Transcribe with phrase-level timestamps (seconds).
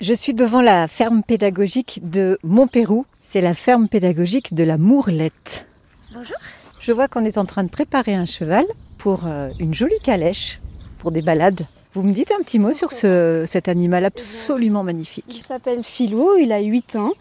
[0.00, 3.06] Je suis devant la ferme pédagogique de Montpérou.
[3.22, 5.66] C'est la ferme pédagogique de la Mourlette.
[6.12, 6.36] Bonjour.
[6.80, 8.64] Je vois qu'on est en train de préparer un cheval
[8.98, 10.58] pour euh, une jolie calèche
[10.98, 11.66] pour des balades.
[11.92, 15.44] Vous me dites un petit mot sur ce, cet animal absolument Il magnifique.
[15.46, 17.12] s'appelle Philou, il a 8 ans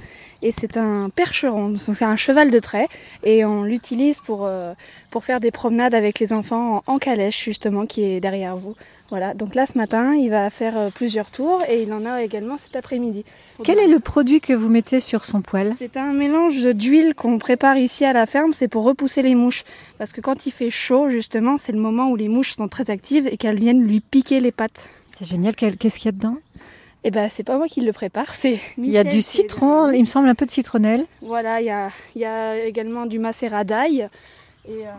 [0.41, 2.87] et c'est un percheron, c'est un cheval de trait
[3.23, 4.73] et on l'utilise pour, euh,
[5.11, 8.75] pour faire des promenades avec les enfants en, en calèche justement qui est derrière vous.
[9.13, 12.23] Voilà, donc là ce matin il va faire euh, plusieurs tours et il en a
[12.23, 13.23] également cet après-midi.
[13.63, 17.37] Quel est le produit que vous mettez sur son poil C'est un mélange d'huile qu'on
[17.37, 19.65] prépare ici à la ferme, c'est pour repousser les mouches.
[19.99, 22.89] Parce que quand il fait chaud, justement, c'est le moment où les mouches sont très
[22.89, 24.89] actives et qu'elles viennent lui piquer les pattes.
[25.15, 25.55] C'est génial.
[25.55, 26.37] Qu'est-ce qu'il y a dedans?
[27.03, 30.01] Eh ben, c'est pas moi qui le prépare, c'est Il y a du citron, il
[30.01, 31.05] me semble un peu de citronnelle.
[31.21, 34.09] Voilà, il y a, il y a également du macérat d'ail
[34.67, 34.91] et euh,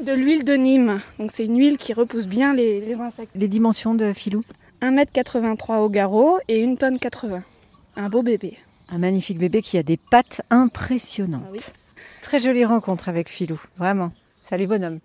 [0.00, 1.00] de l'huile de Nîmes.
[1.18, 3.30] Donc c'est une huile qui repousse bien les, les insectes.
[3.34, 4.44] Les dimensions de Filou.
[4.80, 7.42] 1m83 au garrot et 1 tonne 80.
[7.96, 8.58] Un beau bébé.
[8.90, 11.42] Un magnifique bébé qui a des pattes impressionnantes.
[11.46, 11.60] Ah oui.
[12.22, 14.12] Très jolie rencontre avec Filou, vraiment.
[14.48, 15.00] Salut bonhomme.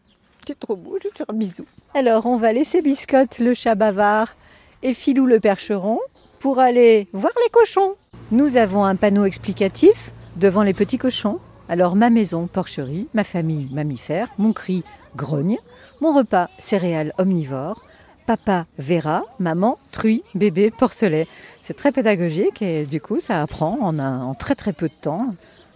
[0.45, 1.65] Tu es trop beau, je vais te faire un bisou.
[1.93, 4.35] Alors on va laisser Biscotte, le chat bavard,
[4.83, 5.99] et Filou le percheron
[6.39, 7.95] pour aller voir les cochons.
[8.31, 11.39] Nous avons un panneau explicatif devant les petits cochons.
[11.69, 14.83] Alors ma maison, porcherie, ma famille, mammifère, mon cri,
[15.15, 15.57] grogne,
[16.01, 17.83] mon repas, céréales omnivores,
[18.25, 21.27] papa, verra, maman, truie, bébé, porcelet.
[21.61, 24.93] C'est très pédagogique et du coup ça apprend en, un- en très très peu de
[24.93, 25.33] temps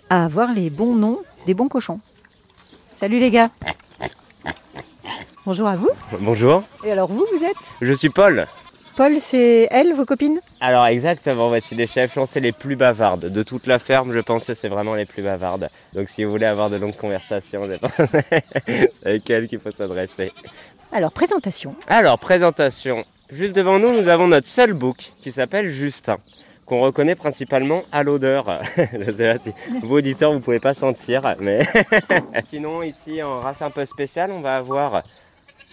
[0.10, 2.00] à avoir les bons noms des bons cochons.
[2.96, 3.50] Salut les gars
[5.46, 5.90] Bonjour à vous.
[6.20, 7.56] Bonjour, Et alors vous, vous êtes?
[7.82, 8.46] Je suis Paul.
[8.98, 10.42] Paul, c'est elle, vos copines?
[10.60, 13.26] Alors exactement, voici les chefs, c'est les plus bavardes.
[13.26, 15.70] De toute la ferme, je pense que c'est vraiment les plus bavardes.
[15.94, 20.32] Donc si vous voulez avoir de longues conversations, c'est avec elles qu'il faut s'adresser.
[20.92, 21.76] Alors, présentation.
[21.88, 23.06] Alors, présentation.
[23.30, 26.18] Juste devant nous, nous avons notre seul bouc qui s'appelle Justin,
[26.66, 28.62] qu'on reconnaît principalement à l'odeur.
[28.78, 29.52] je sais pas si
[29.84, 31.68] vous auditeurs, vous pouvez pas sentir, mais
[32.46, 35.04] sinon ici en race un peu spéciale, on va avoir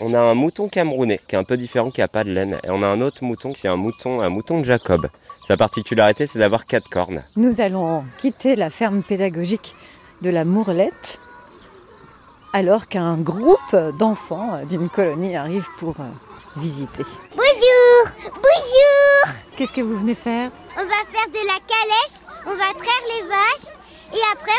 [0.00, 2.58] on a un mouton camerounais qui est un peu différent, qui a pas de laine,
[2.64, 5.08] et on a un autre mouton qui est un mouton, un mouton de Jacob.
[5.46, 7.24] Sa particularité, c'est d'avoir quatre cornes.
[7.36, 9.74] Nous allons quitter la ferme pédagogique
[10.22, 11.18] de la Mourlette
[12.52, 16.04] alors qu'un groupe d'enfants d'une colonie arrive pour euh,
[16.56, 17.02] visiter.
[17.32, 20.50] Bonjour Bonjour Qu'est-ce que vous venez faire?
[20.76, 23.74] On va faire de la calèche, on va traire les vaches
[24.12, 24.52] et après